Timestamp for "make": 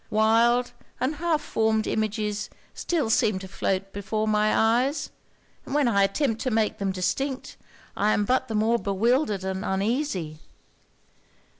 6.49-6.79